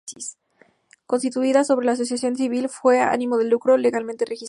Constituida 1.05 1.63
como 1.63 1.81
una 1.81 1.91
asociación 1.91 2.35
civil 2.35 2.67
sin 2.71 2.93
ánimo 3.01 3.37
de 3.37 3.45
lucro, 3.45 3.77
legalmente 3.77 4.25
registrada. 4.25 4.39